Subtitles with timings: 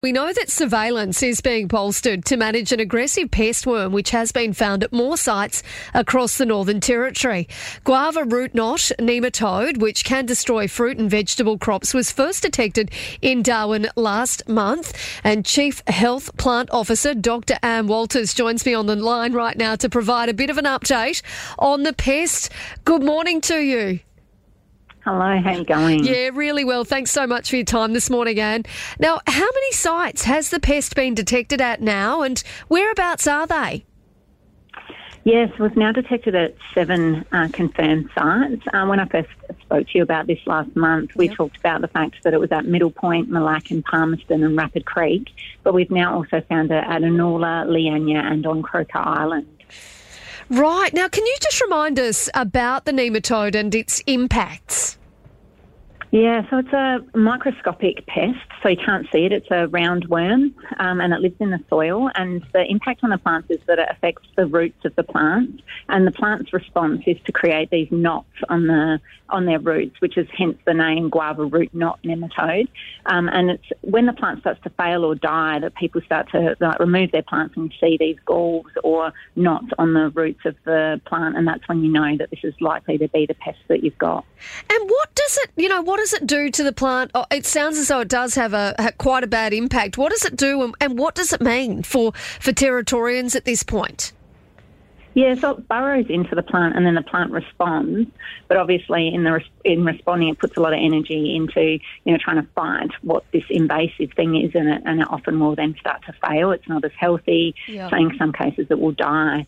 [0.00, 4.30] We know that surveillance is being bolstered to manage an aggressive pest worm which has
[4.30, 7.48] been found at more sites across the Northern Territory.
[7.82, 12.92] Guava root knot nematode, which can destroy fruit and vegetable crops, was first detected
[13.22, 14.96] in Darwin last month.
[15.24, 17.56] And Chief Health Plant Officer Dr.
[17.60, 20.64] Anne Walters joins me on the line right now to provide a bit of an
[20.64, 21.22] update
[21.58, 22.52] on the pest.
[22.84, 23.98] Good morning to you.
[25.08, 26.04] Hello, how you going?
[26.04, 26.84] Yeah, really well.
[26.84, 28.64] Thanks so much for your time this morning, Anne.
[28.98, 33.86] Now, how many sites has the pest been detected at now, and whereabouts are they?
[35.24, 38.60] Yes, it was now detected at seven uh, confirmed sites.
[38.74, 39.30] Uh, when I first
[39.62, 41.38] spoke to you about this last month, we yep.
[41.38, 45.30] talked about the fact that it was at Middle Point, Lacs, Palmerston, and Rapid Creek.
[45.62, 49.46] But we've now also found it at Anula, Leanyer, and on Croker Island.
[50.50, 50.92] Right.
[50.92, 54.97] Now, can you just remind us about the nematode and its impacts?
[56.10, 59.32] Yeah, so it's a microscopic pest, so you can't see it.
[59.32, 62.10] It's a round worm, um, and it lives in the soil.
[62.14, 65.62] And the impact on the plants is that it affects the roots of the plants,
[65.90, 70.16] and the plant's response is to create these knots on the on their roots, which
[70.16, 72.66] is hence the name guava root knot nematode.
[73.04, 76.56] Um, and it's when the plant starts to fail or die that people start to
[76.60, 80.98] like, remove their plants and see these galls or knots on the roots of the
[81.04, 83.84] plant, and that's when you know that this is likely to be the pest that
[83.84, 84.24] you've got.
[84.70, 87.10] And what does it, you know, what does it do to the plant?
[87.14, 89.98] Oh, it sounds as though it does have a quite a bad impact.
[89.98, 93.62] What does it do, and, and what does it mean for for Territorians at this
[93.62, 94.12] point?
[95.14, 98.08] Yeah, so it burrows into the plant and then the plant responds.
[98.46, 102.18] But obviously, in the in responding, it puts a lot of energy into you know
[102.18, 105.76] trying to fight what this invasive thing is, and it and it often will then
[105.78, 106.52] start to fail.
[106.52, 107.54] It's not as healthy.
[107.90, 109.46] So in some cases, it will die.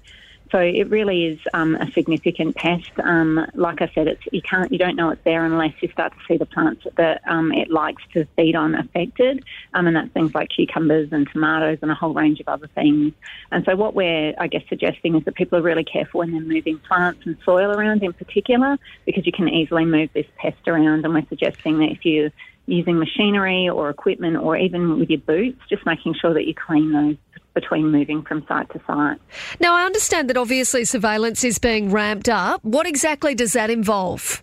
[0.50, 2.90] So it really is um, a significant pest.
[3.02, 6.12] Um, like I said, it's you can't you don't know it's there unless you start
[6.12, 10.10] to see the plants that um, it likes to feed on affected, um, and that's
[10.10, 13.12] things like cucumbers and tomatoes and a whole range of other things.
[13.52, 16.40] And so what we're I guess suggesting is that people are really careful when they're
[16.40, 21.04] moving plants and soil around in particular, because you can easily move this pest around.
[21.04, 22.30] And we're suggesting that if you
[22.66, 26.92] using machinery or equipment or even with your boots, just making sure that you clean
[26.92, 27.16] those
[27.54, 29.18] between moving from site to site.
[29.60, 32.64] Now, I understand that obviously surveillance is being ramped up.
[32.64, 34.42] What exactly does that involve?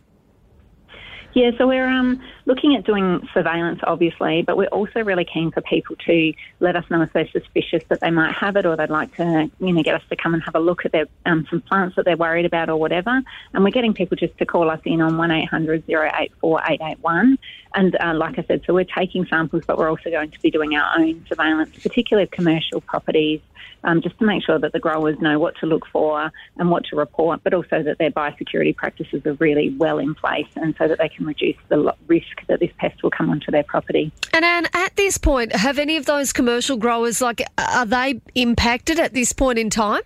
[1.33, 5.61] Yeah, so we're um, looking at doing surveillance, obviously, but we're also really keen for
[5.61, 8.89] people to let us know if they're suspicious that they might have it, or they'd
[8.89, 11.45] like to, you know, get us to come and have a look at their um,
[11.49, 13.21] some plants that they're worried about, or whatever.
[13.53, 17.37] And we're getting people just to call us in on one 84 881
[17.75, 20.49] And uh, like I said, so we're taking samples, but we're also going to be
[20.49, 23.41] doing our own surveillance, particularly commercial properties
[23.83, 26.85] um, just to make sure that the growers know what to look for and what
[26.85, 30.87] to report, but also that their biosecurity practices are really well in place and so
[30.87, 34.11] that they can reduce the risk that this pest will come onto their property.
[34.33, 38.99] And Anne, at this point, have any of those commercial growers, like, are they impacted
[38.99, 40.01] at this point in time?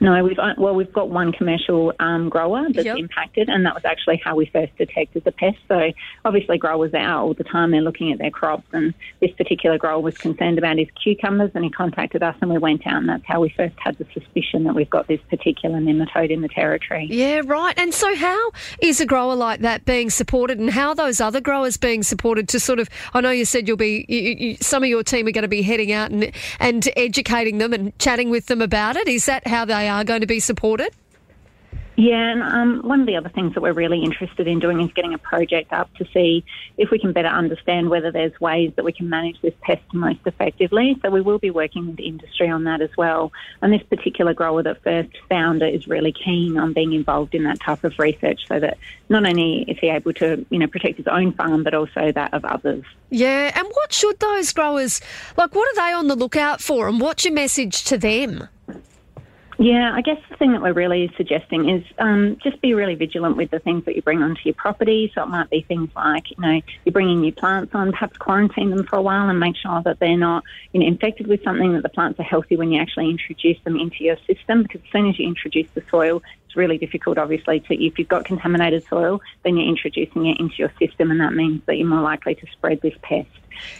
[0.00, 2.98] No, we've uh, well, we've got one commercial um, grower that's yep.
[2.98, 5.58] impacted, and that was actually how we first detected the pest.
[5.68, 5.92] So
[6.24, 9.78] obviously, growers are out all the time; they're looking at their crops, and this particular
[9.78, 13.08] grower was concerned about his cucumbers, and he contacted us, and we went out, and
[13.08, 16.48] that's how we first had the suspicion that we've got this particular nematode in the
[16.48, 17.06] territory.
[17.10, 17.78] Yeah, right.
[17.78, 18.50] And so, how
[18.80, 22.48] is a grower like that being supported, and how are those other growers being supported
[22.48, 22.88] to sort of?
[23.14, 25.48] I know you said you'll be you, you, some of your team are going to
[25.48, 29.08] be heading out and and educating them and chatting with them about it.
[29.08, 30.92] Is that how they are going to be supported?
[31.96, 34.90] Yeah, and um, one of the other things that we're really interested in doing is
[34.94, 36.42] getting a project up to see
[36.78, 40.20] if we can better understand whether there's ways that we can manage this pest most
[40.24, 40.98] effectively.
[41.02, 43.30] So we will be working with industry on that as well.
[43.60, 47.44] And this particular grower that first found it is really keen on being involved in
[47.44, 48.78] that type of research so that
[49.10, 52.32] not only is he able to, you know, protect his own farm, but also that
[52.32, 52.84] of others.
[53.10, 55.02] Yeah, and what should those growers,
[55.36, 58.48] like what are they on the lookout for and what's your message to them?
[59.62, 63.36] Yeah, I guess the thing that we're really suggesting is um, just be really vigilant
[63.36, 65.12] with the things that you bring onto your property.
[65.14, 68.70] So it might be things like, you know, you're bringing new plants on, perhaps quarantine
[68.70, 71.74] them for a while and make sure that they're not, you know, infected with something,
[71.74, 74.64] that the plants are healthy when you actually introduce them into your system.
[74.64, 78.08] Because as soon as you introduce the soil, it's really difficult, obviously, to if you've
[78.08, 81.86] got contaminated soil, then you're introducing it into your system, and that means that you're
[81.86, 83.30] more likely to spread this pest.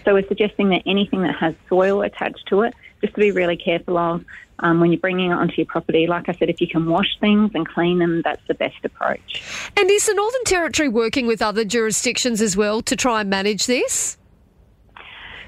[0.04, 3.56] So we're suggesting that anything that has soil attached to it, just to be really
[3.56, 4.24] careful of
[4.60, 6.06] um, when you're bringing it onto your property.
[6.06, 9.42] Like I said, if you can wash things and clean them, that's the best approach.
[9.76, 13.66] And is the Northern Territory working with other jurisdictions as well to try and manage
[13.66, 14.16] this?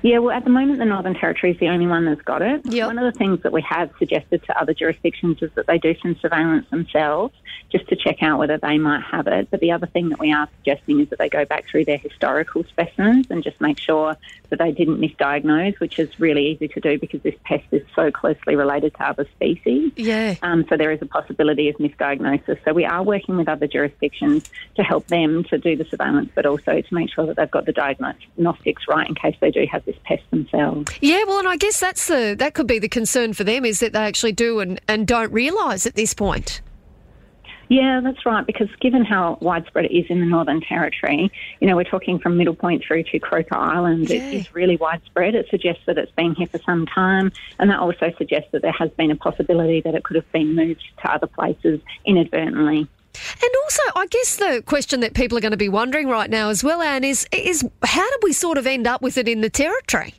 [0.05, 2.61] Yeah, well, at the moment, the Northern Territory is the only one that's got it.
[2.67, 2.89] Yep.
[2.89, 5.95] One of the things that we have suggested to other jurisdictions is that they do
[6.03, 7.33] some surveillance themselves
[7.73, 9.49] just to check out whether they might have it.
[9.51, 11.97] But the other thing that we are suggesting is that they go back through their
[11.97, 14.15] historical specimens and just make sure
[14.51, 18.11] that they didn't misdiagnose, which is really easy to do because this pest is so
[18.11, 19.91] closely related to other species.
[19.97, 20.35] Yeah.
[20.43, 22.63] Um, so there is a possibility of misdiagnosis.
[22.63, 26.45] So we are working with other jurisdictions to help them to do the surveillance, but
[26.45, 29.83] also to make sure that they've got the diagnostics right in case they do have
[29.87, 30.93] this pest themselves.
[31.01, 33.81] Yeah, well, and I guess that's the that could be the concern for them is
[33.81, 36.61] that they actually do and, and don't realise at this point.
[37.69, 38.47] Yeah, that's right.
[38.47, 42.37] Because given how widespread it is in the Northern Territory, you know, we're talking from
[42.37, 44.11] Middle Point through to Croker Island.
[44.11, 44.17] Yeah.
[44.17, 45.35] It is really widespread.
[45.35, 48.73] It suggests that it's been here for some time, and that also suggests that there
[48.73, 52.87] has been a possibility that it could have been moved to other places inadvertently.
[53.43, 56.49] And also, I guess the question that people are going to be wondering right now
[56.51, 59.41] as well, Anne, is is how did we sort of end up with it in
[59.41, 60.15] the territory?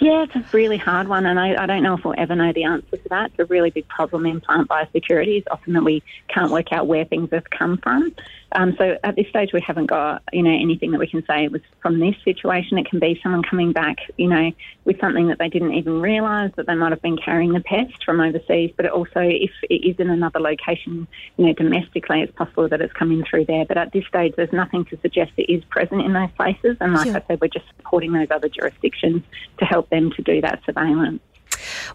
[0.00, 2.52] Yeah, it's a really hard one, and I, I don't know if we'll ever know
[2.52, 3.30] the answer to that.
[3.30, 5.38] It's a really big problem in plant biosecurity.
[5.38, 8.14] It's often that we can't work out where things have come from.
[8.52, 11.44] Um, so at this stage, we haven't got you know anything that we can say
[11.44, 12.78] it was from this situation.
[12.78, 14.52] It can be someone coming back, you know,
[14.84, 18.04] with something that they didn't even realise that they might have been carrying the pest
[18.04, 18.72] from overseas.
[18.76, 22.92] But also, if it is in another location, you know, domestically, it's possible that it's
[22.92, 23.64] coming through there.
[23.66, 26.76] But at this stage, there's nothing to suggest it is present in those places.
[26.80, 27.16] And like Yeah.
[27.18, 29.22] I said, we're just supporting those other jurisdictions
[29.58, 31.20] to help them to do that surveillance.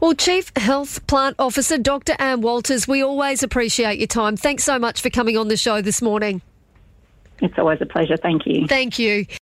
[0.02, 2.16] Well, Chief Health Plant Officer Dr.
[2.20, 4.36] Anne Walters, we always appreciate your time.
[4.36, 6.42] Thanks so much for coming on the show this morning.
[7.40, 8.18] It's always a pleasure.
[8.18, 8.68] Thank you.
[8.68, 9.26] Thank you.